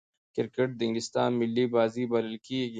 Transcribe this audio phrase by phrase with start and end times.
[0.35, 2.69] کرکټ د انګلستان ملي بازي بلل کیږي.